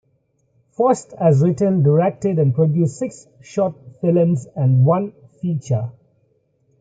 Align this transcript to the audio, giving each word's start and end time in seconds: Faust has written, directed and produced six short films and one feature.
Faust 0.71 1.11
has 1.19 1.43
written, 1.43 1.83
directed 1.83 2.39
and 2.39 2.55
produced 2.55 2.97
six 2.97 3.27
short 3.39 3.75
films 4.01 4.47
and 4.55 4.83
one 4.83 5.13
feature. 5.41 5.91